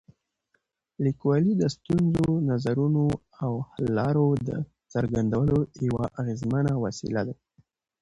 [1.03, 3.03] لیکوالی د ستونزو، نظرونو
[3.43, 4.49] او حل لارو د
[4.93, 7.35] څرګندولو یوه اغېزمنه وسیله ده.